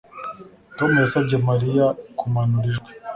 [0.77, 1.85] Tom yasabye Mariya
[2.17, 2.91] kumanura ijwi